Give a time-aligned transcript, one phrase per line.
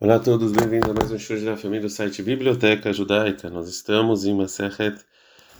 [0.00, 3.50] Olá a todos, bem-vindos a mais um show da família do site Biblioteca Judaica.
[3.50, 4.96] Nós estamos em Masechet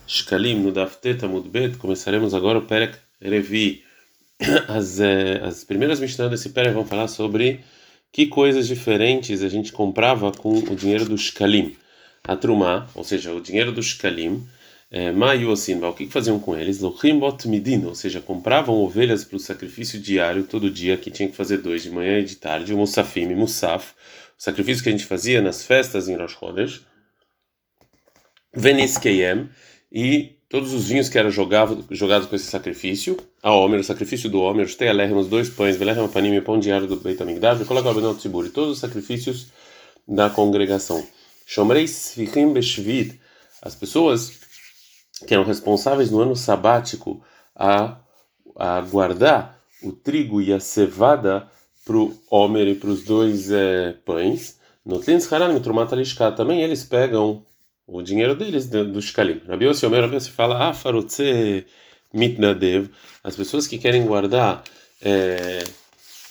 [0.06, 1.76] Shkalim, no Daftet Amud Bet.
[1.76, 3.82] Começaremos agora o Perek Revi.
[4.68, 7.64] As, eh, as primeiras Mishnah desse Perek vão falar sobre
[8.12, 11.76] que coisas diferentes a gente comprava com o dinheiro do Shkalim.
[12.22, 14.46] A Trumá, ou seja, o dinheiro do Shkalim,
[14.88, 16.78] é, Mayu o que faziam com eles?
[16.78, 21.28] Lochim Bot Midin, ou seja, compravam ovelhas para o sacrifício diário, todo dia, que tinha
[21.28, 24.92] que fazer dois, de manhã e de tarde, o Musafim, Musaf o sacrifício que a
[24.92, 26.86] gente fazia nas festas em Rosh Chodesh,
[28.54, 29.50] Veniskeyem,
[29.92, 34.30] e todos os vinhos que eram jogados, jogados com esse sacrifício, a Homer, o sacrifício
[34.30, 34.76] do Homer, os
[35.16, 38.72] os dois pães, velerem panim e pão diário do Beit HaMikdash, e Tzibur, e todos
[38.72, 39.48] os sacrifícios
[40.06, 41.06] da congregação.
[41.44, 43.20] Shomrei Svichim Beshvit,
[43.60, 44.38] as pessoas
[45.26, 47.22] que eram responsáveis no ano sabático
[47.54, 47.98] a,
[48.56, 51.50] a guardar o trigo e a cevada
[51.84, 54.58] para o Homer e para os dois é, pães.
[54.84, 57.42] No Tlins Haran Trumat Alishka também eles pegam
[57.86, 59.40] o dinheiro deles do Shkalim.
[59.46, 61.66] Rabi Yossi Omer, Rabi Yossi fala, Afarotze
[62.12, 62.90] Mitnadev,
[63.22, 64.62] as pessoas que querem guardar
[65.02, 65.62] é,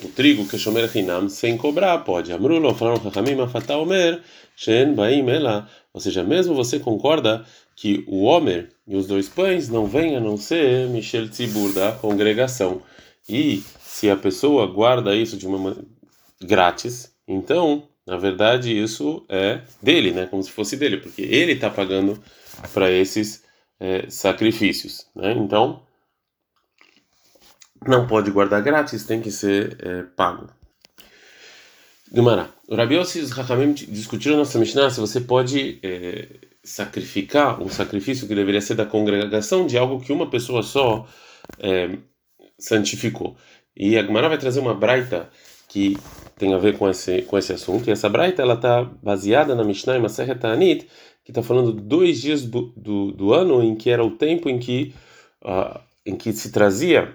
[0.04, 2.32] o trigo que Shomer Hinam sem cobrar, pode.
[2.32, 4.22] Amrulo, falaram Chachamim, Afatá Omer,
[4.56, 5.68] Shen Baim Ela.
[5.94, 7.44] Ou seja, mesmo você concorda
[7.76, 11.92] que o Homer e os dois pães não vêm a não ser Michel Tzibur da
[11.94, 12.82] congregação.
[13.28, 15.76] E se a pessoa guarda isso de uma
[16.42, 20.26] grátis, então, na verdade, isso é dele, né?
[20.28, 22.22] Como se fosse dele, porque ele está pagando
[22.74, 23.44] para esses
[23.80, 25.34] é, sacrifícios, né?
[25.34, 25.82] Então,
[27.86, 30.50] não pode guardar grátis, tem que ser é, pago.
[32.12, 32.50] Gumará.
[32.68, 36.28] O Rabi e os Hakamim discutiram nossa Mishnah se você pode é,
[36.64, 41.08] sacrificar um sacrifício que deveria ser da congregação de algo que uma pessoa só
[41.60, 41.98] é,
[42.58, 43.36] santificou.
[43.76, 45.30] E a Gemara vai trazer uma braita
[45.68, 45.98] que
[46.38, 47.88] tem a ver com esse, com esse assunto.
[47.88, 50.88] E essa braita ela está baseada na Mishnah e Maseret Ta'anit,
[51.24, 54.58] que está falando dois dias do, do, do, ano em que era o tempo em
[54.58, 54.94] que,
[55.44, 57.14] uh, em que se trazia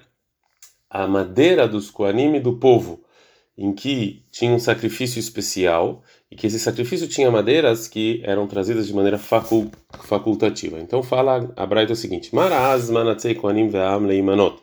[0.90, 3.02] a madeira dos Koanim do povo,
[3.56, 8.86] em que tinha um sacrifício especial e que esse sacrifício tinha madeiras que eram trazidas
[8.86, 9.70] de maneira facul,
[10.04, 10.78] facultativa.
[10.78, 14.61] Então fala a braita o seguinte: Maraz manatzei Koanim ve'am leimanot.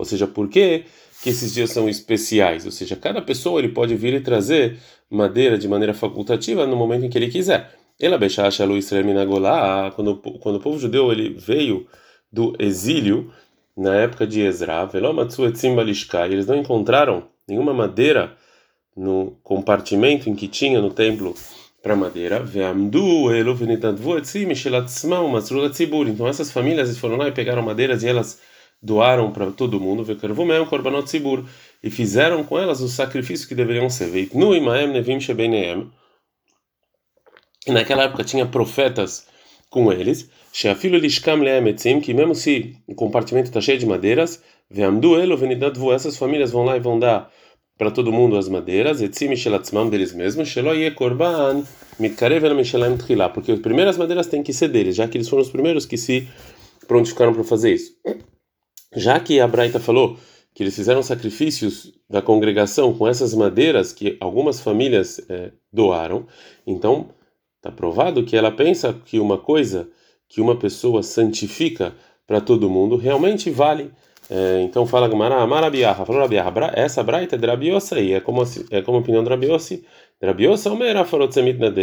[0.00, 0.84] Ou seja, por que
[1.22, 4.78] que esses dias são especiais, ou seja, cada pessoa ele pode vir e trazer
[5.10, 7.74] madeira de maneira facultativa no momento em que ele quiser.
[8.00, 9.04] Ela bechacha Lu Israel
[9.94, 11.86] quando quando o povo judeu ele veio
[12.32, 13.30] do exílio
[13.76, 14.88] na época de Ezra,
[16.30, 18.34] eles não encontraram nenhuma madeira
[18.96, 21.34] no compartimento em que tinha no templo
[21.82, 22.42] para madeira.
[26.08, 28.40] Então essas famílias foram lá e pegaram madeiras e elas
[28.82, 31.44] doaram para todo mundo, vekarvumem korbanot tzibur,
[31.82, 34.08] e fizeram com elas os sacrifícios que deveriam ser.
[34.08, 35.90] Veitnu imaem nevim shebeneem.
[37.66, 39.26] E naquela época tinha profetas
[39.68, 45.20] com eles, sheafilu lishkam leemetzim, que mesmo se o compartimento está cheio de madeiras, veamdu
[45.20, 47.30] elo venidadvu, essas famílias vão lá e vão dar
[47.78, 51.64] para todo mundo as madeiras, etzim shelatzmam deles mesmos, shelo ye korban
[51.98, 55.28] mitkarev el mishalim tchila, porque as primeiras madeiras têm que ser deles, já que eles
[55.28, 56.28] foram os primeiros que se
[56.88, 57.92] prontificaram para fazer isso
[58.94, 60.16] já que a Braita falou
[60.54, 66.26] que eles fizeram sacrifícios da congregação com essas madeiras que algumas famílias é, doaram,
[66.66, 67.10] então
[67.56, 69.88] está provado que ela pensa que uma coisa
[70.28, 71.94] que uma pessoa santifica
[72.26, 73.90] para todo mundo realmente vale.
[74.28, 78.44] É, então fala Gamara, Marabiaha, falou Rabiaha, essa Braita é de Rabiosa aí, é como,
[78.70, 79.28] é como a opinião de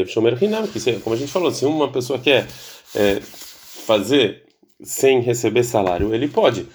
[0.05, 2.47] Shomer Hinam, que como a gente falou, se uma pessoa quer
[2.95, 4.43] é, fazer
[4.81, 6.65] sem receber salário, ele pode.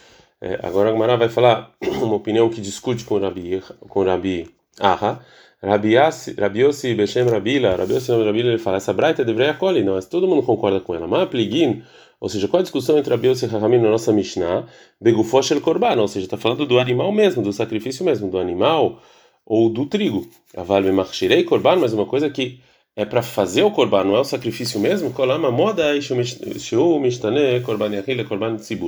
[0.45, 1.71] É, agora a Gemara vai falar
[2.03, 5.21] uma opinião que discute com Rabi, com Rabi Aha.
[5.63, 10.27] Rabi, Yossi Beshem Rabila, Rabi Yossi Rabila, ele fala, essa braita deveria acolher, não, todo
[10.27, 11.07] mundo concorda com ela.
[11.07, 11.85] Mas pligin,
[12.19, 14.67] ou seja, qual a discussão entre Rabi Yossi e Rahamim na nossa Mishnah?
[15.01, 19.01] Begufosh el korban, ou seja, está falando do animal mesmo, do sacrifício mesmo, do animal
[19.47, 20.29] ou do trigo.
[20.57, 22.59] Aval machirei korban, mas uma coisa que
[22.95, 25.13] é para fazer o korban, não é o sacrifício mesmo?
[25.13, 25.93] Kolama moda.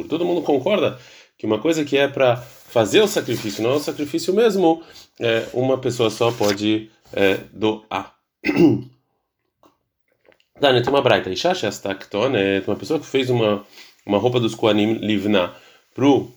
[0.09, 0.99] Todo mundo concorda
[1.39, 4.83] que uma coisa que é para fazer o sacrifício, não é o sacrifício mesmo,
[5.21, 8.15] é, uma pessoa só pode é, doar.
[10.61, 11.31] Dani, tem uma braita.
[11.31, 13.65] É uma pessoa que fez uma,
[14.07, 15.53] uma roupa dos Koanim Livna
[15.95, 16.31] pro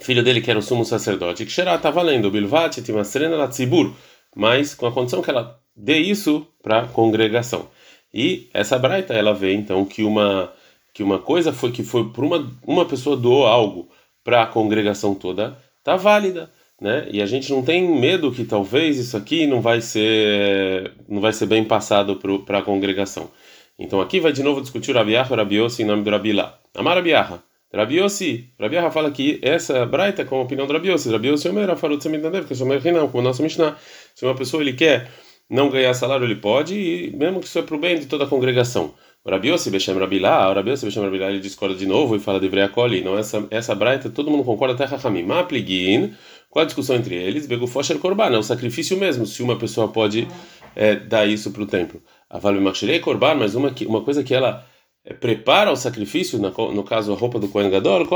[0.00, 3.94] filho dele, que era o sumo sacerdote, que Xerá está valendo, Bilvat, Timasrena, Latzibur,
[4.34, 7.68] mas com a condição que ela dê isso para a congregação.
[8.12, 10.52] E essa braita, ela vê então que uma
[10.92, 13.88] que uma coisa foi que foi por uma uma pessoa doou algo
[14.22, 16.50] para a congregação toda, tá válida.
[16.80, 17.08] né?
[17.10, 21.32] E a gente não tem medo que talvez isso aqui não vai ser não vai
[21.32, 22.16] ser bem passado
[22.46, 23.30] para a congregação.
[23.78, 26.58] Então aqui vai de novo discutir o Rabiaha Rabiossi em nome do Rabilá.
[26.74, 27.42] Amar Rabiaha.
[27.72, 31.10] Rabiossi, Rabiaha fala que essa braita é com a opinião do Rabiossi.
[31.10, 33.76] Rabiossi Omer, falou de Semindadev, que é não, como o nosso Mishnah.
[34.14, 35.10] Se uma pessoa ele quer
[35.48, 38.24] não ganhar salário, ele pode, e mesmo que isso é para o bem de toda
[38.24, 38.94] a congregação.
[39.24, 42.46] O Rabiossi Bechem Rabilá, o Rabiossi Bechem Rabilá, ele discorda de novo e fala de
[42.46, 43.00] Vreakoli.
[43.00, 45.22] Não, essa, essa braita, todo mundo concorda até Rahamim.
[45.22, 46.12] Mapligin,
[46.50, 47.46] qual a discussão entre eles?
[47.46, 50.28] Begufosher Korban, é o sacrifício mesmo, se uma pessoa pode
[50.76, 52.02] é, dar isso para o templo.
[52.28, 54.64] Aval Machirei Korban, mas uma, uma coisa que ela
[55.04, 58.06] é, prepara o sacrifício, no caso a roupa do Kohen Gadol,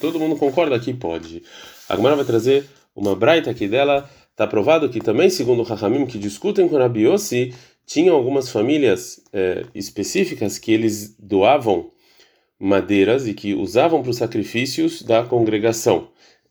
[0.00, 1.42] Todo mundo concorda que pode.
[1.88, 6.06] A Gemara vai trazer uma braita aqui dela, está provado que também, segundo o Rahamim,
[6.06, 7.54] que discutem com Rabi Yossi,
[7.86, 11.90] tinham algumas famílias é, específicas que eles doavam
[12.58, 16.08] madeiras e que usavam para os sacrifícios da congregação.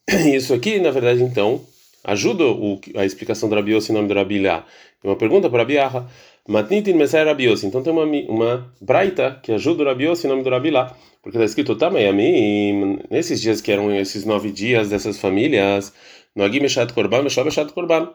[0.33, 1.61] Isso aqui, na verdade, então,
[2.03, 4.65] ajuda o, a explicação do Rabiossi em nome do Rabilá.
[5.03, 6.07] Uma pergunta para Rabiaha.
[6.47, 7.65] Matnitin Messai Rabiossi.
[7.65, 10.95] Então tem uma, uma braita que ajuda o Rabiossi em nome do Rabilá.
[11.21, 15.93] Porque está escrito Tamayami, nesses dias que eram esses nove dias dessas famílias,
[16.35, 18.13] Noagim Meshat Korban, Meshat Meshat Korban.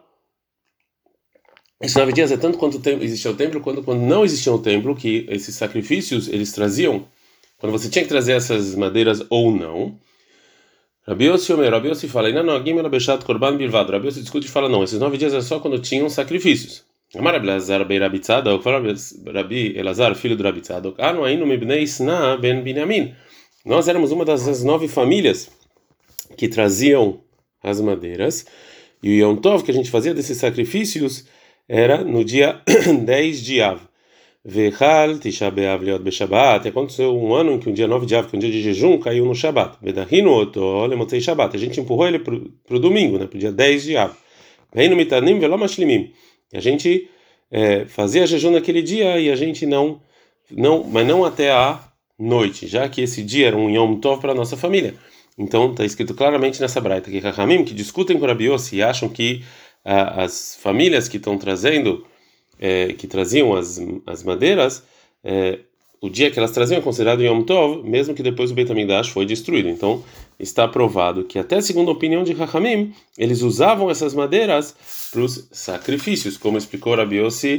[1.81, 4.97] Esses nove dias é tanto quanto existia o templo, quanto quando não existia o templo,
[4.97, 7.07] que esses sacrifícios eles traziam
[7.59, 9.97] quando você tinha que trazer essas madeiras ou não.
[11.07, 13.93] Rabi Yossi Omer, Rabi Yossi fala, não, era bechat korban bilvado.
[13.93, 16.85] Rabi Yossi discute e fala, não, esses nove dias é só quando tinham sacrifícios.
[17.15, 18.63] Amar Elazar ben Rabi Tzadok,
[19.33, 23.15] Rabi Elazar, filho do Rabi Tzadok, aí no Mibnei Sna ben Binyamin.
[23.65, 25.49] Nós éramos uma das nove famílias
[26.37, 27.21] que traziam
[27.63, 28.47] as madeiras,
[29.03, 31.25] e o Yom Tov que a gente fazia desses sacrifícios
[31.69, 32.61] era no dia
[33.05, 33.81] 10 de Av.
[34.45, 36.69] Vechal Tisha B'Av Leot B'Shabbat.
[36.69, 38.63] Aconteceu um ano em que um dia 9 de Av, que é um dia de
[38.63, 39.77] jejum, caiu no Shabbat.
[39.83, 41.55] Vedahinu Oto Lemotzei Shabbat.
[41.55, 44.17] A gente empurrou ele para o domingo, né, para o dia 10 de Av.
[44.75, 46.13] Reino Mitanim Velom Ashlimim.
[46.53, 47.09] A gente
[47.51, 50.01] é, fazia jejum naquele dia e a gente não,
[50.51, 51.81] não, mas não até a
[52.19, 54.95] noite, já que esse dia era um Yom Tov para nossa família.
[55.39, 59.09] Então está escrito claramente nessa braita que Kahamim, que discutem com Rabi Yossi e acham
[59.09, 59.45] que
[59.85, 62.05] ah, as famílias que estão trazendo
[62.59, 64.83] é, que traziam as, as madeiras,
[65.23, 65.61] é,
[66.01, 68.71] o dia que elas traziam é considerado Yom Tov, mesmo que depois o Beit
[69.13, 69.69] foi destruído.
[69.69, 70.03] Então,
[70.39, 74.77] está provado que até segundo a opinião de Rahamim, eles usavam essas madeiras
[75.11, 77.59] para os sacrifícios, como explicou Rabi Yossi,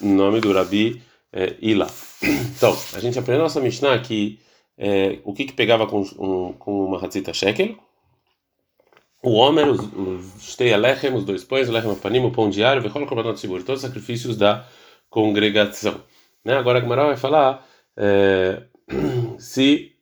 [0.00, 1.00] no nome do Rabi
[1.62, 1.90] Ila.
[2.22, 4.38] Então, a gente aprendeu nossa Mishnah que
[4.78, 7.76] é, o que, que pegava com, um, com uma Hatzita Shekel,
[9.22, 13.06] o Homer, os, os Lechem, os dois pães, o Lechem Apanim, o pão diário, o
[13.06, 14.66] Korbanot Sibur, todos os sacrifícios da
[15.08, 16.00] congregação.
[16.44, 16.56] Né?
[16.56, 17.64] Agora a Gemara vai falar
[17.96, 18.62] é,
[19.38, 19.92] se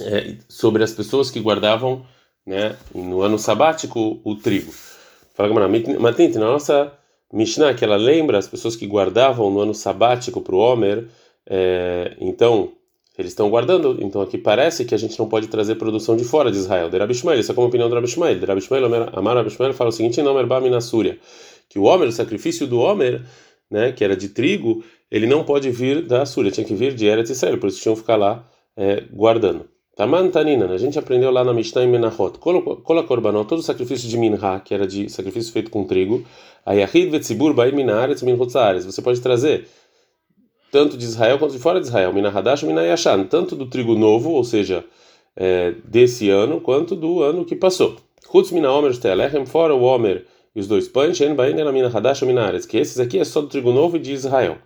[0.00, 2.04] é, sobre as pessoas que guardavam
[2.44, 4.72] né, no ano sabático o trigo.
[5.34, 5.68] Fala Gemara,
[6.00, 6.92] Matinte, na nossa
[7.32, 11.08] Mishnah, que ela lembra as pessoas que guardavam no ano sabático para o Homer,
[11.46, 12.72] é, então
[13.18, 16.50] eles estão guardando, então aqui parece que a gente não pode trazer produção de fora
[16.50, 16.90] de Israel.
[16.90, 18.38] De Shmuel, isso é como a opinião do Rabi Shmuel.
[18.38, 18.84] De Rabi Shmuel,
[19.14, 21.18] Amar Rabi Shmuel fala o seguinte, em Omer Bami na Súria,
[21.68, 23.22] que o Homer, o sacrifício do Homer,
[23.70, 27.06] né, que era de trigo, ele não pode vir da Súria, tinha que vir de
[27.06, 28.46] Eretz Israel, por isso tinham que ficar lá
[28.76, 29.66] é, guardando.
[29.96, 34.06] Taman Tanina, a gente aprendeu lá na Mishnah em Menachot, Kola Korbanot, todo o sacrifício
[34.10, 36.22] de Minha, que era de sacrifício feito com trigo,
[36.66, 39.66] Ayahid Vetzibur Bair Minaretz Minhotzares, você pode trazer
[40.70, 44.30] tanto de Israel quanto de fora de Israel, Minahadash e Minayashan, tanto do trigo novo,
[44.30, 44.84] ou seja,
[45.36, 47.96] é, desse ano, quanto do ano que passou.
[48.30, 52.76] Chutz Mina Omer Telechem, fora o Omer e os dois pães, Shen Minahadash Minares, que
[52.78, 54.58] esses aqui é só do trigo novo e de Israel.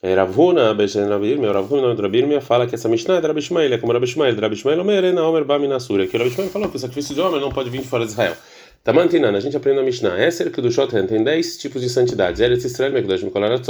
[0.00, 3.78] É, Ravuna, Beshen Rabirmia, Ravuna Rabirmia fala que essa Mishnah é de Rabi Shmael, é
[3.78, 6.68] como Rabi Shmael, Rabi Shmael Omer, na Omer Ba Minasura, que o Rabi Shmael falou
[6.68, 8.36] que o sacrifício de Omer não pode vir de fora de Israel.
[8.84, 12.92] Tamantinana, a gente aprende na Mishnah, Esser Shoten tem 10 tipos de santidades, Eretz Israel,
[12.92, 13.66] Mekdash, Mikolarat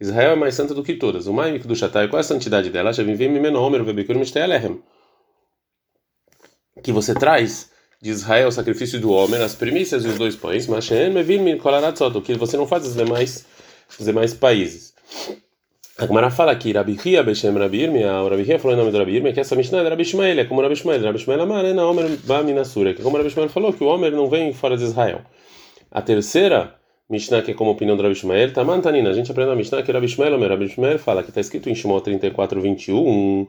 [0.00, 1.26] Israel é mais santa do que todas.
[1.26, 2.92] O Maimik do Shatai, qual é a santidade dela?
[6.82, 10.66] Que você traz de Israel o sacrifício do homem, as primícias e os dois pães,
[10.66, 13.44] que você não faz nos demais,
[13.98, 14.94] nos demais países.
[15.98, 18.98] A Gemara fala aqui, Rabi Hia Beshem Rabi Irmia, Rabi Hia falou em nome do
[18.98, 22.16] Rabi que essa Mishnah é Rabi Ishmael, é como Rabi Ishmael, Rabi Ishmael Amarena Omer
[22.22, 25.22] Baminasura, que como Rabi Ishmael falou, que o Omer não vem fora de Israel.
[25.90, 26.77] A terceira
[27.08, 29.82] Mishnah que é como opinião do Rabi Ishmael, Taman Tanina, a gente aprende na Mishnah
[29.82, 33.46] que Rabi Ishmael, o Rabi Ishmael fala que está escrito em Shimon 34, 21,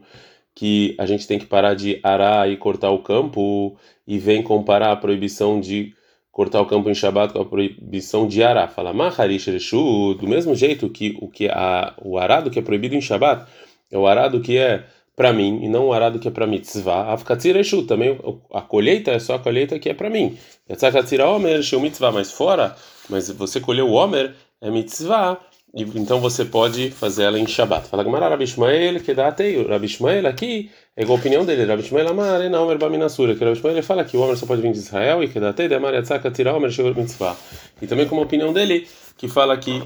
[0.56, 4.92] que a gente tem que parar de arar e cortar o campo, e vem comparar
[4.92, 5.94] a proibição de
[6.32, 8.70] cortar o campo em Shabbat com a proibição de arar.
[8.72, 12.96] Fala, Maharish Reshu, do mesmo jeito que o que a, o arado que é proibido
[12.96, 13.46] em Shabbat
[13.92, 14.86] é o arado que é
[15.18, 18.18] para mim e não o arado que é para mitzvah, afkatzira eshu, também
[18.54, 20.38] a colheita é só a colheita que é para mim.
[20.70, 22.74] Yatzakatzira omer mitzvah, mas fora,
[23.10, 25.40] mas você colheu o omer é mitzvah,
[25.74, 27.88] e, então você pode fazer ela em Shabbat.
[27.88, 29.68] Fala Gamara, Rabi Ishmael, que dá ateio.
[29.68, 31.66] Rabi Ishmael aqui é igual a opinião dele.
[31.66, 33.36] Rabi Ishmael amar, não, Omer Baminasura.
[33.36, 35.50] Que Rabi Ishmael fala que o Omer só pode vir de Israel e que dá
[35.50, 37.36] ateio, Amar Yatzaka tira Omer Sheur Mitzvah.
[37.82, 39.84] E também como a opinião dele, que fala que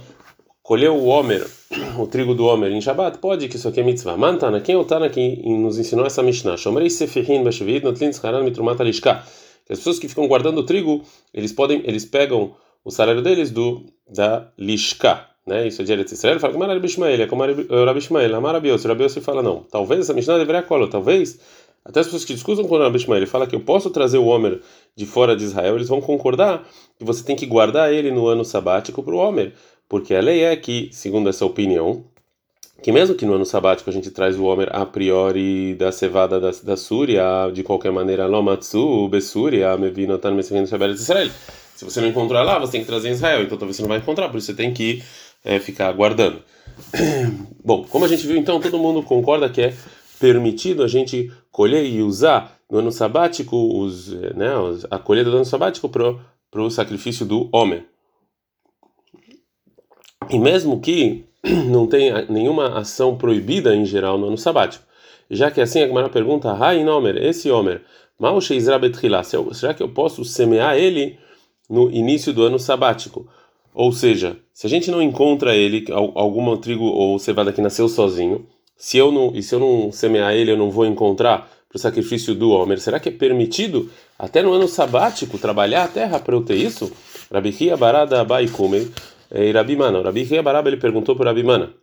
[0.62, 1.46] colheu o Omer,
[2.00, 4.15] o trigo do Omer em Shabbat, pode, que isso aqui é Mitzvah.
[4.15, 6.56] Mantana, quem é o Tana que nos ensinou essa Mishnah?
[6.56, 9.22] Shomerei Sefirin Bashvit Notlin Tzcharan Mitrumat Alishka.
[9.70, 11.03] As pessoas que ficam guardando o trigo,
[11.34, 15.67] eles podem, eles pegam o salário deles do da Lishka né?
[15.67, 18.87] Isso é de Israel, fala como Rabi Ishmael, é como Rabi Ishmael, Amar Rabi Yossi,
[18.87, 19.63] Rabi Yossi fala não.
[19.69, 21.39] Talvez essa Mishnah deveria colar, talvez
[21.83, 24.25] até as pessoas que discutem com o Rabi ele fala que eu posso trazer o
[24.25, 24.61] Homer
[24.95, 26.65] de fora de Israel, eles vão concordar
[26.97, 29.53] que você tem que guardar ele no ano sabático para o Homer,
[29.89, 32.05] porque a lei é que, segundo essa opinião,
[32.81, 36.39] que mesmo que no ano sabático a gente traz o Homer a priori da cevada
[36.39, 41.29] da, da Súria, de qualquer maneira, Lomatsu, Besúria, Mevinotan, Messevino, Shabelet Israel.
[41.75, 43.89] Se você não encontrar lá, você tem que trazer em Israel, então talvez você não
[43.89, 45.03] vai encontrar, por isso você tem que
[45.44, 46.42] é, ficar aguardando.
[47.63, 49.74] Bom, como a gente viu, então todo mundo concorda que é
[50.20, 54.50] permitido a gente colher e usar no ano sabático os, né,
[54.89, 57.86] a colheita do ano sabático para o sacrifício do homem.
[60.30, 61.25] E mesmo que
[61.70, 64.86] não tenha nenhuma ação proibida em geral no ano sabático,
[65.30, 67.82] já que assim a Gemara pergunta, Rai Nomer, esse Homer,
[69.51, 71.20] será que eu posso semear ele
[71.74, 73.27] no início do ano sabático?
[73.74, 78.46] Ou seja, se a gente não encontra ele, algum trigo ou cevada que nasceu sozinho,
[78.77, 81.80] se eu não e se eu não semear ele, eu não vou encontrar para o
[81.80, 82.77] sacrifício do homem.
[82.77, 83.89] Será que é permitido
[84.20, 86.92] até no ano sabático trabalhar a terra para eu ter isso?
[87.32, 88.92] Rabi Hia Barada Baikume
[89.34, 90.03] e Rabi Mana.
[90.03, 91.74] Rabi Hia Baraba ele perguntou para Rabi Mana.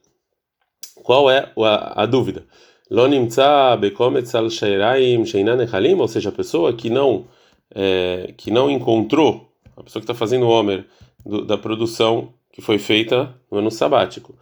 [1.03, 2.45] Qual é a, a dúvida?
[2.89, 5.59] Lonimtza bekometz al sheiraim sheinan
[5.99, 7.27] ou seja, a pessoa que não
[7.75, 10.87] é, que não encontrou, a pessoa que está fazendo o Homer
[11.25, 14.37] do, da produção que foi feita no ano sabático.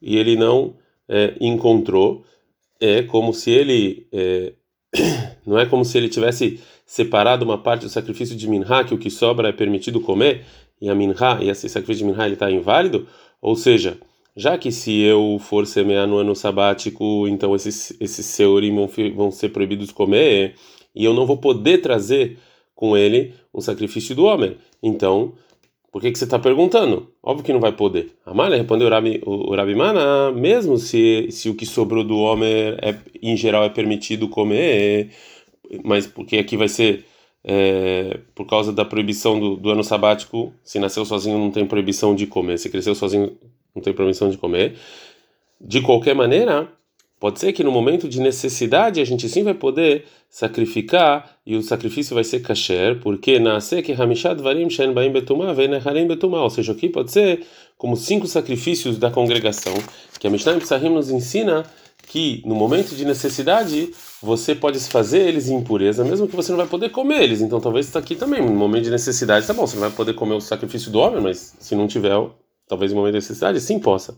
[0.00, 0.74] E ele não
[1.08, 2.24] é, encontrou,
[2.80, 4.06] é como se ele.
[4.12, 4.52] É,
[5.46, 8.98] não é como se ele tivesse separado uma parte do sacrifício de Minha, que o
[8.98, 10.44] que sobra é permitido comer,
[10.80, 13.06] e a Minha, e esse sacrifício de Minha está inválido,
[13.40, 13.98] ou seja,
[14.36, 19.30] já que se eu for semear no ano sabático, então esses, esses seurim vão, vão
[19.30, 20.54] ser proibidos comer,
[20.94, 22.38] e eu não vou poder trazer
[22.74, 24.56] com ele um sacrifício do homem.
[24.82, 25.34] Então,
[25.92, 27.12] por que, que você está perguntando?
[27.22, 28.12] Óbvio que não vai poder.
[28.24, 32.50] Amália respondeu o Rabi, o Rabi Mana, mesmo se, se o que sobrou do homem
[32.80, 35.10] é, em geral é permitido comer,
[35.84, 37.04] mas porque aqui vai ser
[37.44, 42.14] é, por causa da proibição do, do, ano sabático, se nasceu sozinho não tem proibição
[42.14, 43.36] de comer, se cresceu sozinho
[43.74, 44.76] não tem proibição de comer.
[45.60, 46.72] De qualquer maneira,
[47.22, 51.62] Pode ser que no momento de necessidade a gente sim vai poder sacrificar e o
[51.62, 56.50] sacrifício vai ser kasher, porque nasce que Hamishad Varim Shen Baim Betumah Veneharim Betumah, ou
[56.50, 57.46] seja, aqui pode ser
[57.78, 59.72] como cinco sacrifícios da congregação,
[60.18, 61.64] que a Mishnah Psahim nos ensina
[62.08, 66.58] que no momento de necessidade você pode fazer eles em impureza, mesmo que você não
[66.58, 67.40] vai poder comer eles.
[67.40, 70.14] Então talvez está aqui também, no momento de necessidade, tá bom, você não vai poder
[70.14, 72.16] comer o sacrifício do homem, mas se não tiver,
[72.66, 74.16] talvez no momento de necessidade, sim possa.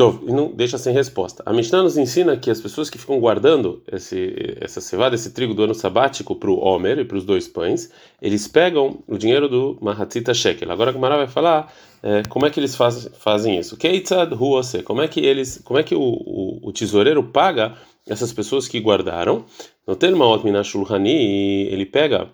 [0.00, 1.42] Então, e não deixa sem resposta.
[1.44, 5.52] A Mishnah nos ensina que as pessoas que ficam guardando esse, essa cevada, esse trigo
[5.52, 7.90] do ano sabático para o Homer e para os dois pães,
[8.22, 10.72] eles pegam o dinheiro do Mahatzita Shekel.
[10.72, 11.70] Agora a Gemara vai falar
[12.02, 13.76] é, como é que eles faz, fazem isso.
[13.76, 17.76] Keitzad Huose, como é que eles, como é que o, o, o tesoureiro paga
[18.08, 19.44] essas pessoas que guardaram?
[19.86, 22.26] No Telmaot Minashulhani, ele pega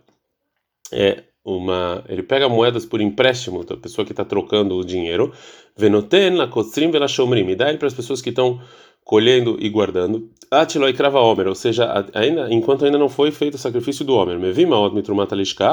[0.93, 5.33] é, uma, ele pega moedas por empréstimo da pessoa que está trocando o dinheiro,
[5.77, 8.61] venoten la kotrim vela shomrim, e dá ele para as pessoas que estão
[9.05, 13.59] colhendo e guardando, atiloi crava homer, ou seja, ainda enquanto ainda não foi feito o
[13.59, 15.65] sacrifício do homer, mevima od mitrumatalishka,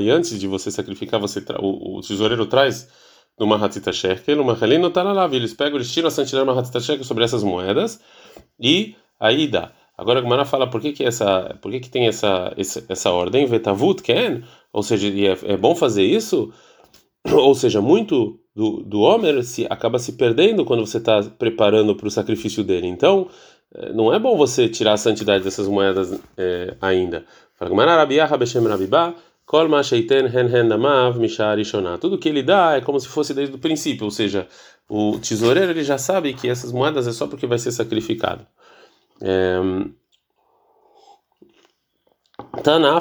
[0.00, 2.88] e antes de você sacrificar, você o, o tesoureiro traz
[3.38, 6.78] numa hatita shekel, uma halino tanalav, eles pegam, eles tiram a santidade de uma hatita
[6.78, 8.00] shekel sobre essas moedas
[8.60, 9.72] e aí dá.
[9.96, 13.10] Agora a Gemara fala por que que essa, por que que tem essa essa, essa
[13.10, 14.42] ordem vetavut ken,
[14.72, 16.52] ou seja, é, é bom fazer isso,
[17.32, 22.06] ou seja, muito do, do Homer se acaba se perdendo quando você está preparando para
[22.06, 22.86] o sacrifício dele.
[22.86, 23.28] Então,
[23.74, 27.24] é, não é bom você tirar a santidade dessas moedas é, ainda.
[31.98, 34.48] Tudo que ele dá é como se fosse desde o princípio, ou seja,
[34.88, 38.46] o tesoureiro ele já sabe que essas moedas é só porque vai ser sacrificado.
[39.20, 39.58] É,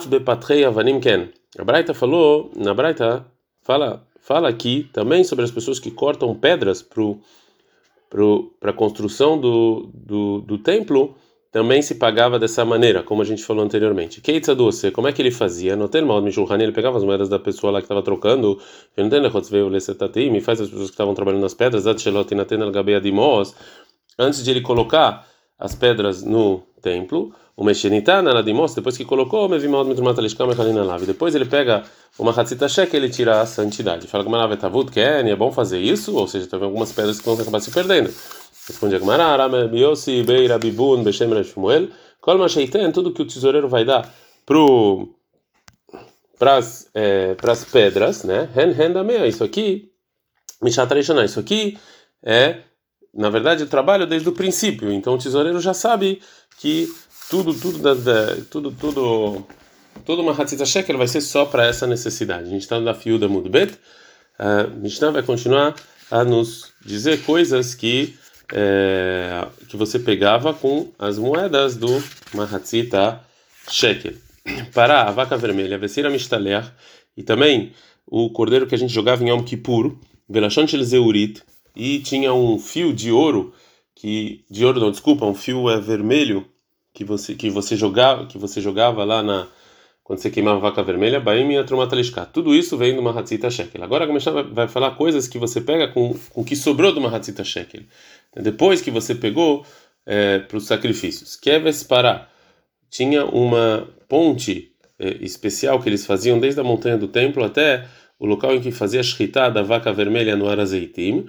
[0.07, 0.65] bepatrei.
[0.65, 3.25] A Braita falou, na Braita
[3.61, 10.39] fala, fala aqui também sobre as pessoas que cortam pedras para a construção do, do,
[10.39, 11.13] do templo,
[11.51, 14.21] também se pagava dessa maneira, como a gente falou anteriormente.
[14.21, 15.75] Keitza doce, como é que ele fazia?
[15.75, 16.13] No termo
[16.63, 18.59] ele pegava as moedas da pessoa lá que estava trocando,
[20.31, 21.85] me faz as pessoas que estavam trabalhando nas pedras,
[24.17, 25.27] antes de ele colocar
[25.63, 29.47] as pedras no templo, o Meshenitana, Nadimos, depois que colocou,
[31.07, 31.83] depois ele pega
[32.19, 34.05] uma Hatzita Shek ele tira a santidade.
[34.07, 36.17] Fala como ela Tavut Ken, é bom fazer isso?
[36.17, 38.13] Ou seja, tem algumas pedras que vão acabar se perdendo.
[38.67, 41.87] Responde a Gemara, Arame Biosi, Beira, Bibun, Beshem, Shmuel,
[42.19, 44.13] Kol Masheiten, tudo que o tesoureiro vai dar
[44.45, 45.15] pro
[46.37, 47.35] para as é,
[47.71, 48.49] pedras, né?
[48.53, 49.91] Hen Hen isso aqui,
[50.61, 51.77] Mishatarishana, isso aqui
[52.21, 52.57] é,
[53.13, 54.91] na verdade, trabalho desde o princípio.
[54.91, 56.21] Então o tesoureiro já sabe
[56.59, 56.91] que
[57.29, 59.45] tudo, tudo, da, da, tudo, tudo,
[60.05, 62.47] toda uma Hatzita Shekel vai ser só para essa necessidade.
[62.47, 63.77] A gente está na Fiuda Mudbet,
[64.39, 65.75] a Mishnah vai continuar
[66.09, 68.15] a nos dizer coisas que
[68.51, 72.03] é, que você pegava com as moedas do
[72.33, 73.21] Mahatzita
[73.69, 74.13] Shekel.
[74.73, 76.63] Para a vaca vermelha, Vesira Mishtaler,
[77.15, 77.73] e também
[78.05, 79.95] o cordeiro que a gente jogava em Yom Kippur,
[80.29, 81.41] Velachon Zeurit,
[81.75, 83.53] e tinha um fio de ouro,
[83.95, 86.45] que de ouro não, desculpa, um fio é vermelho
[86.93, 89.47] que você que você jogava, que você jogava lá na
[90.03, 92.25] quando você queimava vaca vermelha, Baim e Trumatalishka.
[92.25, 93.81] Tudo isso vem do Mahatzita Shekel.
[93.81, 97.43] Agora a Mishnah vai falar coisas que você pega com o que sobrou do Mahatzita
[97.43, 97.83] Shekel.
[98.35, 99.65] Depois que você pegou
[100.05, 101.37] é, para os sacrifícios.
[101.37, 102.27] Keves para
[102.89, 107.87] tinha uma ponte é, especial que eles faziam desde a montanha do templo até
[108.19, 111.25] o local em que fazia a shritá da vaca vermelha no Arazeitim,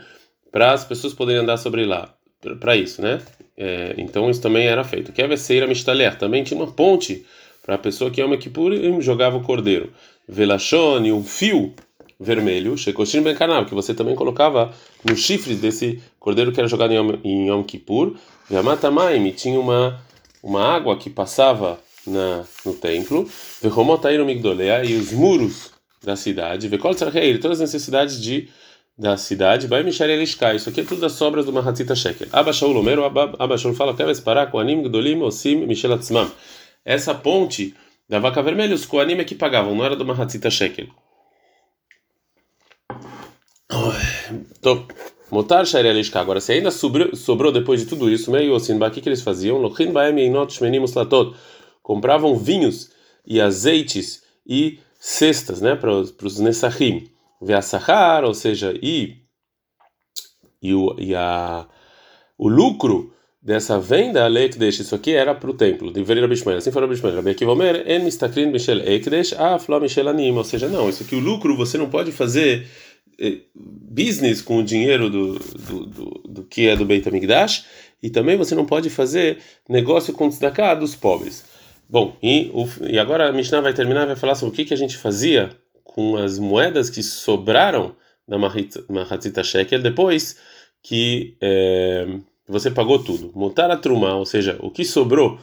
[0.55, 2.15] para as pessoas poderem andar sobre lá.
[2.61, 3.21] Para isso, né?
[3.57, 5.11] É, então isso também era feito.
[5.11, 7.27] Keves Seira Mishtaler também tinha uma ponte
[7.61, 9.93] para a pessoa que ama Kippur jogava o cordeiro.
[10.29, 11.75] Velachone, um fio
[12.21, 14.73] vermelho, Shekoshim Ben Kanal, que você também colocava
[15.05, 18.15] nos chifres desse cordeiro que era jogado em Yom, em Yom Kippur.
[18.49, 20.01] Yamatamaim tinha uma,
[20.41, 23.29] uma água que passava na, no templo.
[23.61, 26.69] Vehomotairu Migdolea e os muros da cidade.
[26.69, 28.49] Vekol Tzarheir, todas as necessidades de
[28.97, 30.57] da cidade, vai Mishar Elishkai.
[30.57, 32.29] Isso aqui é tudo das sobras do Mahatzita Shekel.
[32.33, 36.31] Abashaul Lomero, Abashaul fala, Keves Parak, Anim Gdolim, Osim, Mishel Atzmam.
[36.85, 37.75] Essa ponte
[38.09, 40.87] da vaca vermelha, os Koanim é que pagavam, não era do Mahatzita Shekel.
[44.59, 44.87] Então,
[45.31, 46.21] Motar Shairelishka.
[46.21, 49.23] Agora, se ainda sobrou, sobrou depois de tudo isso, meio assim, o que, que eles
[49.23, 49.59] faziam?
[49.59, 51.35] Lochin Baem Einot Shmenimos Latot.
[51.83, 52.91] Compravam vinhos
[53.27, 57.09] e azeites e cestas, né, para os Nesachim.
[57.45, 59.17] Veassahar, ou seja, e,
[60.63, 61.67] e, o, e a,
[62.39, 63.13] o lucro
[63.45, 66.59] dessa venda, a Ekdesh, isso aqui era para o templo, de Verir Abishmael.
[66.59, 67.17] Assim falou Abishmael.
[67.17, 67.53] Rabi Akiva
[67.87, 70.35] En Mistakrin Michel Ekdesh, Aflo Michel Anim.
[70.35, 72.67] Ou seja, não, isso aqui o lucro você não pode fazer
[73.21, 77.67] eh, business com o dinheiro do, do, do, do que é do Beit HaMikdash
[78.03, 81.45] e também você não pode fazer negócio com tzedakah dos pobres.
[81.89, 84.75] Bom, e, o, e agora a Mishnah vai terminar vai falar sobre o que, que
[84.75, 85.51] a gente fazia
[85.85, 87.95] com as moedas que sobraram
[88.27, 90.39] da Mahatzita Shekel depois
[90.83, 92.07] que é,
[92.49, 93.33] você pagou tudo.
[93.35, 95.39] Montar a truma, ou seja, o que sobrou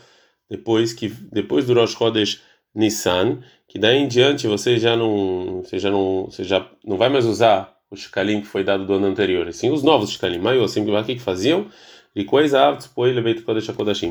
[0.50, 2.42] depois que depois do Rosh Chodesh
[2.76, 7.10] Nissan, que daí em diante você já não, você já não, você já não vai
[7.10, 10.40] mais usar o shkalim que foi dado do ano anterior, assim os novos shkalim.
[10.40, 11.68] Mas assim, o que faziam?
[12.14, 12.60] E coisa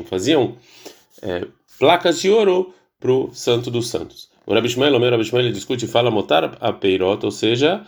[0.09, 0.57] faziam
[1.21, 1.45] é,
[1.77, 4.30] placas de ouro pro Santo dos Santos.
[4.45, 7.31] O Rabi Shmuel, o meu Rabi Shmuel, ele discute e fala motar a peirota, ou
[7.31, 7.83] seja,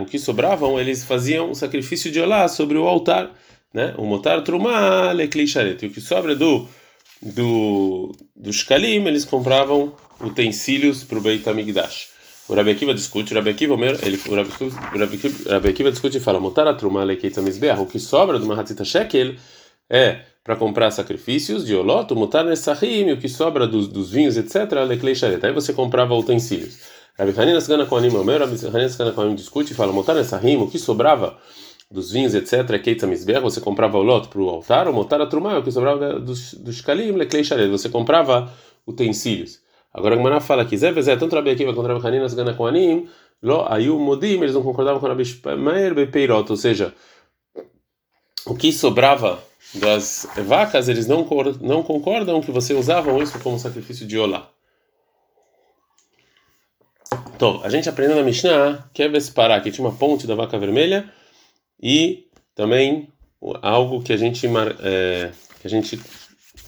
[0.00, 3.30] o que sobravam, eles faziam o sacrifício de olá sobre o altar,
[3.72, 3.94] né?
[3.96, 5.82] O motar trumá lekli sharet.
[5.82, 6.66] E o que sobra do
[7.22, 12.08] do do shkalim, eles compravam utensílios para o Beit HaMikdash.
[12.48, 14.98] O Rabi Akiva discute, o Rabi Akiva, ele, o Rabi, o
[15.50, 19.36] Rabi Akiva discute e fala, Motar a truma o que sobra do Mahatzita Shekel
[19.88, 24.72] é para comprar sacrifícios de oloto, Motar nesahim, o que sobra dos, dos vinhos, etc.,
[24.86, 25.44] leklei sharet.
[25.44, 26.78] Aí você comprava utensílios.
[27.18, 30.56] Rabi Hanina Sgana Kohanim, o meu Rabi Hanina Sgana Kohanim discute e fala, Motar nesahim,
[30.56, 31.36] o que sobrava
[31.90, 35.26] dos vinhos, etc., Keita Mizbeach, você comprava o lote para o altar, ou Motar a
[35.26, 37.42] truma, o que sobrava dos, dos kalim, leklei.
[37.70, 38.50] Você comprava
[38.86, 39.60] utensílios.
[39.92, 43.08] Agora a Gemara fala que Zé Vezé, tanto Rabi Akiva quanto Rabi Hanina Sgana Kohanim,
[43.42, 45.24] Lo Ayu Modim, eles não concordavam com Rabi
[45.58, 46.94] Meir Bepeirot, ou seja,
[48.46, 51.26] o que sobrava das vacas, eles não,
[51.60, 54.50] não concordam que você usavam isso como sacrifício de Olá.
[57.34, 60.58] Então, a gente aprendeu na Mishnah que é Vespará, que tinha uma ponte da vaca
[60.58, 61.10] vermelha
[61.82, 63.08] e também
[63.62, 64.46] algo que a gente,
[64.80, 65.30] é,
[65.60, 65.98] que a gente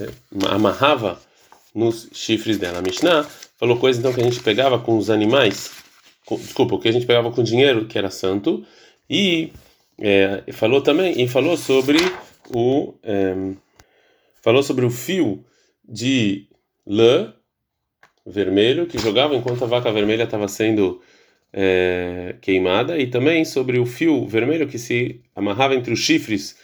[0.00, 0.08] é,
[0.48, 1.20] amarrava
[1.74, 2.78] nos chifres dela.
[2.78, 3.24] A Mishnah
[3.58, 5.70] falou coisa então que a gente pegava com os animais,
[6.24, 8.64] com, desculpa, o que a gente pegava com dinheiro que era santo
[9.08, 9.52] e
[9.98, 11.98] é, falou também e falou sobre
[12.50, 13.34] o é,
[14.42, 15.44] falou sobre o fio
[15.86, 16.46] de
[16.86, 17.32] lã
[18.26, 21.00] vermelho que jogava enquanto a vaca vermelha estava sendo
[21.52, 26.56] é, queimada e também sobre o fio vermelho que se amarrava entre os chifres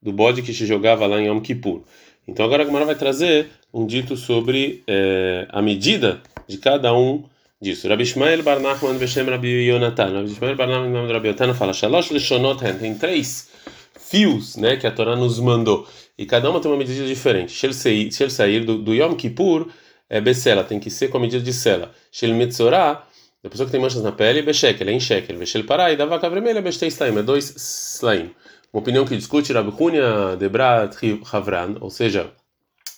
[0.00, 1.82] do bode que se jogava lá em Yom Kippur.
[2.26, 7.24] Então agora a Gemara vai trazer um dito sobre é, a medida de cada um
[7.60, 7.88] disso.
[7.88, 10.12] Rabi Ishmael Bar Nachman Beshem Rabi Yonatan.
[10.12, 13.48] Rabi Ishmael Bar Nachman Rabi Yonatan fala Shalosh Leshonot Tem três
[14.12, 15.88] fios né, que a Torá nos mandou.
[16.18, 17.50] E cada uma tem uma medida diferente.
[17.50, 17.64] Se
[18.22, 19.68] ele sair do, do Yom Kippur,
[20.10, 21.90] é Becela, tem que ser com a medida de Sela.
[22.10, 23.04] Shel Metzorah,
[23.42, 25.38] a pessoa que tem manchas na pele, Beshekel, é em Shekel.
[25.38, 27.54] Veshel Pará, e da vaca vermelha, Bestei Slaim, é dois
[27.96, 28.30] Slaim.
[28.70, 30.94] Uma opinião que discute Rabi Hunia Debrat
[31.32, 32.30] Havran, ou seja,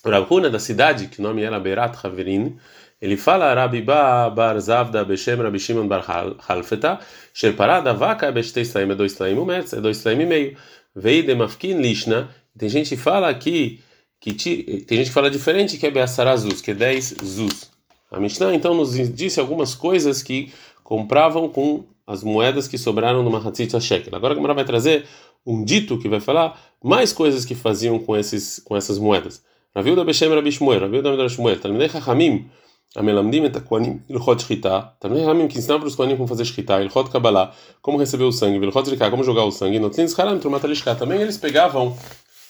[0.05, 2.57] Rabi Hunia da cidade, que o nome era Berat Haverin,
[3.01, 6.03] ele fala Rabi Ba Bar Zavda Beshem Rabi Shimon Bar
[6.47, 6.99] Halfeta,
[7.33, 10.57] Shel Pará, da vaca, Bestei é dois Slaim, um metro, é dois Slaim e meio.
[10.95, 13.81] Veide Mafkin Lishna, tem gente que fala aqui
[14.19, 17.69] que tem gente que fala diferente que é Beassara Zuz, que é 10 Zuz.
[18.09, 20.51] A Mishnah então nos disse algumas coisas que
[20.83, 24.15] compravam com as moedas que sobraram no Mahatzit Shekel.
[24.15, 25.05] Agora a Gemara vai trazer
[25.45, 29.43] um dito que vai falar mais coisas que faziam com esses com essas moedas.
[29.75, 32.49] Raviuda Beshem Rabi Shmuel, Raviuda Shmuel, Talmidei Chachamim,
[32.95, 36.81] Amelamdim et Koanim Ilchot Shchita, Talmidei Chachamim que ensinavam para os Koanim como fazer Shchita,
[36.81, 40.63] Ilchot Kabbalah, como receber o sangue, Ilchot Zrika, como jogar o sangue, Notlin Zcharam Trumat
[40.63, 40.95] Alishka.
[40.95, 41.95] Também eles pegavam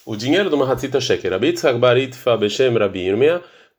[0.06, 1.32] o dinheiro do Mahatzita Shekel.
[1.32, 3.08] Rabi Yitzhak Baritfa Beshem Rabi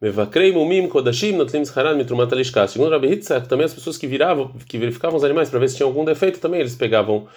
[0.03, 2.67] Mevakrei Mumim Kodashim Notlim Zcharan Mitrumat Alishka.
[2.67, 5.77] Segundo Rabi Yitzhak, também as pessoas que viravam, que verificavam os animais para ver se
[5.77, 7.29] tinha algum defeito, também eles pegavam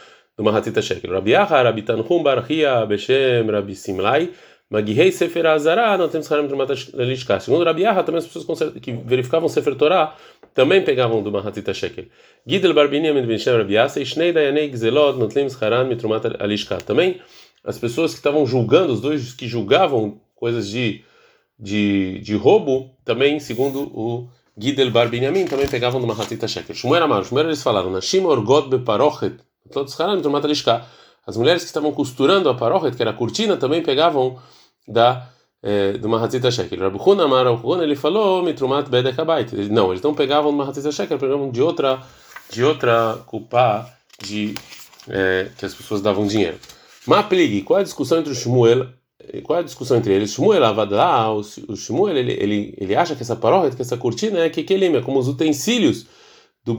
[2.23, 4.31] Barhia Beshem Rabi Simlai,
[4.69, 7.39] Magihei Sefer Azara Notlim Zcharan Mitrumat Alishka.
[7.39, 10.15] Segundo Rabi Yaha, também as pessoas que verificavam Sefer Torah
[10.53, 12.05] também pegavam do Mahatzita Shekel.
[12.45, 16.77] Gidel Barbinia Medvinshem Rabi Yasa, Ishnei Dayanei Gzelot Notlim Zcharan Mitrumat Alishka.
[16.77, 17.19] Também
[17.63, 21.03] as pessoas que estavam julgando, os dois que julgavam coisas de,
[21.59, 26.75] de, de roubo, também, segundo o Gidel Bar Binyamin, também pegavam numa ratita shekel.
[26.75, 29.35] Shmuel Amar, Shmuel eles falaram, Nashim Orgot Beparochet,
[31.25, 34.39] as mulheres que estavam costurando a parochet, que era a cortina, também pegavam
[34.87, 35.29] da
[35.61, 36.79] é, de uma ratita shekel.
[36.79, 39.51] Rabi Huna Amar Huna, ele falou, Mitrumat Bedekabait.
[39.69, 42.01] Não, eles não pegavam uma ratita shekel, pegavam de outra,
[42.49, 43.89] de outra culpa
[44.23, 44.55] de,
[45.09, 46.57] é, que as pessoas davam dinheiro.
[47.05, 48.87] Maplig, qual é a discussão entre o Shmuel?
[49.43, 50.31] Qual é a discussão entre eles?
[50.31, 51.43] Shmuel Avadá, o
[51.75, 55.01] Shmuel, ele, ele, ele acha que essa paróquia, que essa cortina é que Kelim, é
[55.01, 56.05] como os utensílios
[56.63, 56.73] do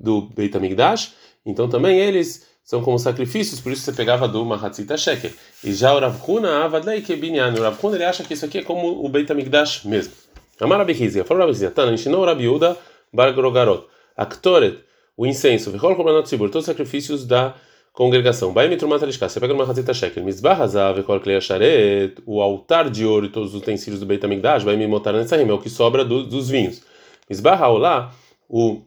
[0.00, 1.12] do Beit Amigdash,
[1.44, 5.34] então também eles são como sacrifícios, por isso você pegava do Mahatzita Sheker.
[5.64, 8.58] E já o Rav Huna Avadlei Kebinyan, o Rav Huna ele acha que isso aqui
[8.58, 10.12] é como o Beit Amigdash mesmo.
[10.60, 12.76] Amar Abihizia, falou Rabi Hizia, Tana, ensinou Rabi Uda
[13.12, 14.78] Bar Grogarot, Aktoret,
[15.16, 17.54] o incenso, Vechol Korbanot Tzibur, todos os sacrifícios da
[17.92, 18.52] congregação.
[18.52, 19.28] Vai mitrumat alishka.
[19.28, 20.24] Você pega uma razita shekel.
[20.24, 22.14] Mizbah hazav ekol klei asharet.
[22.26, 24.64] O altar de ouro e todos os utensílios do Beit Hamikdash.
[24.64, 25.50] Vai me motar nessa rima.
[25.50, 26.82] É o que sobra do, dos vinhos.
[27.28, 28.12] Mizbah haolá.
[28.48, 28.82] O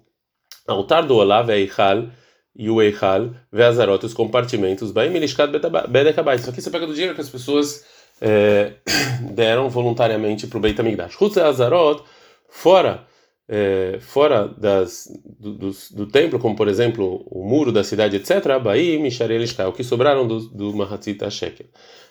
[0.68, 2.08] altar do olá, eichal
[2.56, 4.92] e o eichal, veazarot, os compartimentos.
[4.92, 5.52] Vai milishkat
[5.90, 6.40] bedekabait.
[6.40, 7.86] Isso aqui você pega do dinheiro que as pessoas
[8.22, 8.74] é,
[9.34, 11.14] deram voluntariamente para o Beit Hamikdash.
[11.14, 12.04] Chutz azarot.
[12.50, 13.06] Fora
[13.48, 15.08] é, fora das,
[15.40, 18.46] do, do, do, templo, como por exemplo o muro da cidade, etc.,
[19.00, 21.68] Misharei o que sobraram do, do Mahatzita Shekel.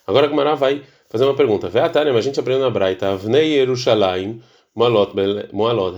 [0.07, 1.69] Agora a Gemara vai fazer uma pergunta.
[1.69, 4.41] Veatânia, a gente aprendeu na Braita, Avnei Yerushalayim,
[4.75, 5.13] Moalot,
[5.53, 5.97] Moalot,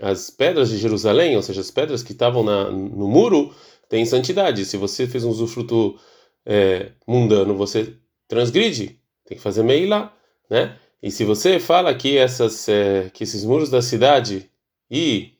[0.00, 3.54] as pedras de Jerusalém, ou seja, as pedras que estavam na, no muro,
[3.88, 4.64] têm santidade.
[4.64, 5.98] Se você fez um usufruto
[6.44, 7.94] é, mundano, você
[8.28, 10.12] transgride, tem que fazer meila,
[10.48, 10.76] né?
[11.02, 14.50] E se você fala que essas é, que esses muros da cidade
[14.90, 15.34] e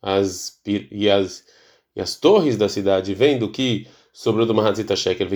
[0.00, 1.44] as, e as,
[1.94, 5.28] e as torres da cidade, vendo que sobrou do Mahatzita Shekel,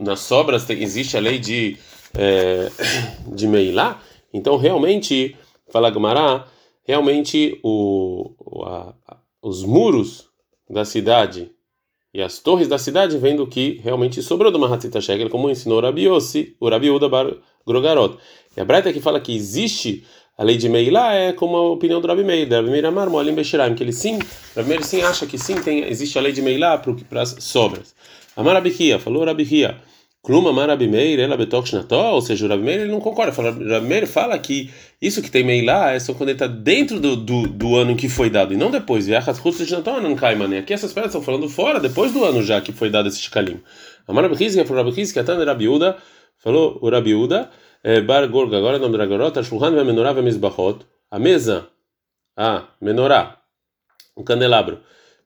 [0.00, 1.76] nas sobras tem, existe a lei de,
[2.14, 2.70] é,
[3.34, 4.02] de Meilá,
[4.32, 5.36] então realmente,
[5.70, 6.46] fala Gumará,
[6.84, 8.94] realmente o, a,
[9.42, 10.27] os muros
[10.68, 11.50] da cidade
[12.12, 15.80] e as torres da cidade, vendo que realmente sobrou do Mahatzita Shekel, como ensinou o
[15.80, 17.34] Rabi Yossi, o Rabi Uda Bar
[17.66, 18.16] Grogarot.
[18.56, 20.04] E a Breta que fala que existe
[20.36, 23.34] a lei de Meilá é como a opinião do Rabi Meir, Rabi Meir Amar Moalim
[23.34, 24.18] Beshiraim, que ele sim,
[24.56, 27.94] Rabi Meir sim acha que sim tem, existe a lei de Meilá para as sobras.
[28.34, 29.76] Amar Abihia, falou Rabi Hia,
[30.22, 33.32] Kluma Amar Rabi Meir, ela betok shnató, ou seja, o Rabi Meir ele não concorda,
[33.32, 36.98] fala, Rabi Meir fala que isso que tem Meilá é só quando ele está dentro
[36.98, 39.08] do, do, do, ano que foi dado, e não depois.
[39.08, 43.60] Aqui essas pedras estão falando fora, depois do ano já que foi dado esse shkalim.
[44.06, 45.96] Amar Rabi Hizia, falou Rabi Hizia, Atan Rabi Uda,
[46.36, 47.50] falou o Rabi Uda,
[47.84, 51.68] eh, Bar Gorga, agora o nome do Ragorot, Shulhan Menorá Mizbachot, a mesa,
[52.36, 53.40] a menorá,
[54.16, 54.80] o candelabro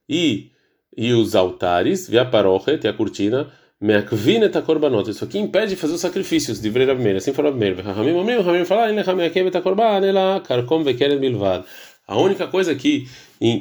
[0.07, 0.51] e
[0.95, 5.09] e os altares, via parochet e a cortina, Meakvinet korbanot.
[5.09, 7.17] Isso aqui impede de fazer os sacrifícios, de Vrei Rabi Meir.
[7.17, 7.85] Assim falou Rabi Meir.
[7.85, 11.65] Rahamim omrim, Rahamim fala, ele Rameakevet korban, ela karkom vekeret bilvad.
[12.07, 13.07] A única coisa que,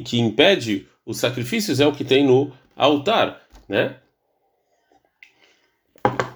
[0.05, 3.97] que impede os sacrifícios é o que tem no altar, né?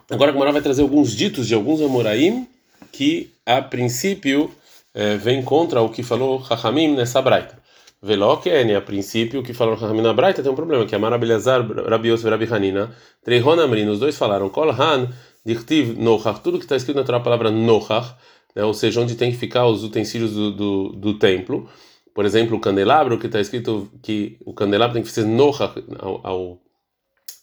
[0.09, 2.47] Agora a Gemara vai trazer alguns ditos de alguns Amoraim
[2.93, 4.55] que, a princípio,
[4.95, 7.59] é, vem contra o que falou Rahamim nessa braita.
[8.03, 11.67] Veloken, a princípio, o que falou Rahamim na braita tem um problema, que é Marabelazar,
[11.89, 15.09] Rabi Yosef e Rabi Hanina, Treihon Amrin, os dois falaram, Kol Han,
[15.45, 18.15] Dichtiv Nochach, tudo que está escrito na Torá, a palavra Nochach,
[18.55, 21.69] né, ou seja, onde tem que ficar os utensílios do, do, do templo,
[22.15, 26.27] por exemplo, o candelabro, que está escrito que o candelabro tem que ser Nochach ao,
[26.27, 26.61] ao,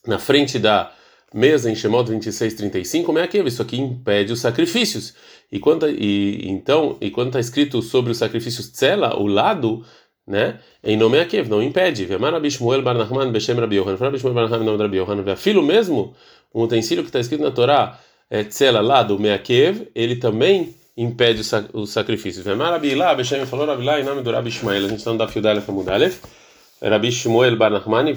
[0.05, 0.91] na frente da
[1.33, 3.47] mesa em Shemot 26:35, como é aquilo?
[3.47, 5.13] Isso aqui impede os sacrifícios.
[5.51, 9.83] E quando e então, e quando está escrito sobre os sacrifícios tzela, o lado,
[10.25, 10.59] né?
[10.83, 12.05] Em nome Akev, não impede.
[12.05, 16.15] Vemar Abishmuel Bar Nachman Beshem Rabi Yohan, Abishmuel Bar Nachman Rabi Yohan, filho mesmo,
[16.53, 21.41] um utensílio que está escrito na Torá, é tzela lado Meakev, ele também impede
[21.73, 22.45] os sacrifícios.
[22.45, 25.53] Vemar Abilá, Beshem falou Abilá em nome do Rabi a gente não dá fio da
[25.69, 26.21] Mudalef.
[26.81, 28.13] Rabi Shmuel Bar Nachman,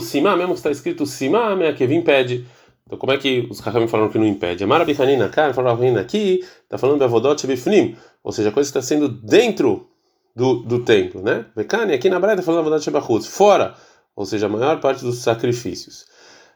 [0.00, 2.46] Sima, mesmo que está escrito Sima, Meakev impede.
[2.86, 4.62] Então, como é que os Raham falaram que não impede?
[4.62, 8.80] Amara Bichanina, cara, falaram aqui, está falando da Vodot Bifnim, ou seja, a coisa está
[8.80, 9.88] sendo dentro
[10.36, 11.46] do, do templo, né?
[11.56, 13.74] Bekani, aqui na Braita, falando da Vodot Shebachutz, fora,
[14.14, 16.04] ou seja, a maior parte dos sacrifícios.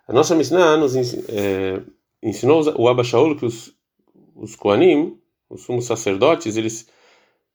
[0.06, 1.80] A nossa Mishnah nos é,
[2.22, 3.72] ensinou o Abba Shaul que os,
[4.36, 6.88] os Koanim, os sumos sacerdotes, eles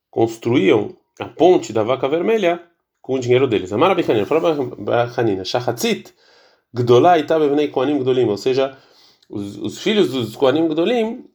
[0.10, 2.62] construíam a ponte da vaca vermelha
[3.02, 3.72] com o dinheiro deles.
[3.72, 6.12] Amara Bichanina, falaram Bichanina, Shachatzit,
[6.74, 8.76] Gdolá e Koanim Gdolim, ou seja,
[9.30, 11.26] os, os filhos dos Koanim Gdolim,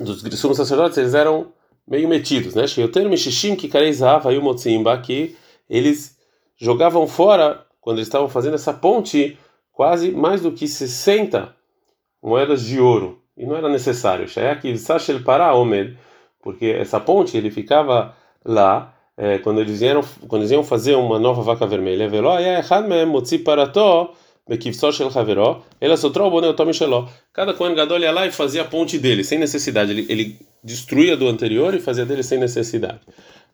[0.00, 1.52] dos sumos sacerdotes, eles eram
[1.90, 2.66] meio metidos, né?
[2.68, 5.36] Sheyoter Mishishim Kikarei Zahav Ayu Motzimba, que
[5.68, 6.16] eles
[6.56, 9.36] jogavam fora, quando eles estavam fazendo essa ponte,
[9.72, 11.54] quase mais do que 60
[12.22, 13.20] moedas de ouro.
[13.36, 14.28] E não era necessário.
[14.28, 15.96] Shayaki Sashel Para Omer,
[16.40, 21.18] porque essa ponte ele ficava lá é, quando eles vieram, quando eles iam fazer uma
[21.18, 22.08] nova vaca vermelha.
[22.08, 24.19] Velo Ayah Mem Motzi Parató ela sotrou o boné
[27.32, 29.92] Cada Kohen Gadol ia lá e fazia a ponte dele, sem necessidade.
[29.92, 33.00] Ele, ele destruía do anterior e fazia dele sem necessidade.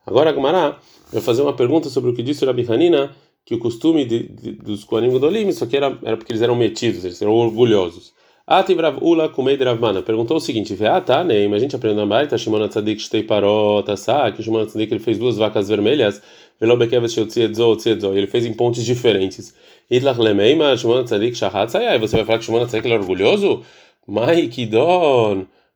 [0.07, 0.79] Agora, Gumará
[1.13, 3.11] vai fazer uma pergunta sobre o que disse o Rabi Hanina,
[3.45, 6.57] que o costume de, de, dos Kohanim Gadolim, isso aqui era, era porque eles eram
[6.57, 8.13] metidos, eles eram orgulhosos.
[8.47, 11.47] Atibrav Ula Kumei Dravmana perguntou o seguinte: tá, né?
[11.47, 15.19] A gente aprendeu na Baita, Shimon Tzadik Shtei Parot, Asa, que Shimon Tzadik ele fez
[15.19, 16.23] duas vacas vermelhas,
[16.61, 19.55] ele fez em pontes diferentes.
[19.91, 23.63] Itlach Lemeima, Shimon Tzadik Shahat Sayai, você vai falar que Shimon Tzadik é orgulhoso?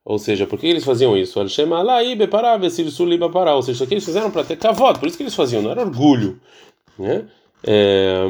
[0.05, 1.39] Ou seja, por que eles faziam isso?
[3.19, 3.55] Bepará.
[3.55, 5.83] Ou seja, que eles fizeram para ter cavado, por isso que eles faziam, não era
[5.83, 6.41] orgulho.
[6.99, 7.27] Né?
[7.65, 8.25] É,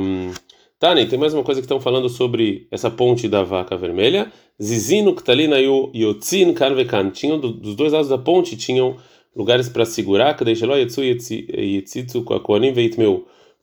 [0.79, 4.33] Tani, tem mais uma coisa que estão falando sobre essa ponte da vaca vermelha.
[4.61, 7.11] Zizino, Ktalina e Yotzin, Karvekan.
[7.11, 8.97] Tinham dos dois lados da ponte tinham
[9.35, 10.35] lugares para segurar.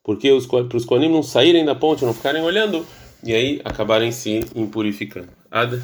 [0.03, 2.86] Porque os, para os Koanim não saírem da ponte, não ficarem olhando,
[3.23, 5.30] e aí acabarem se impurificando.
[5.51, 5.82] Ad.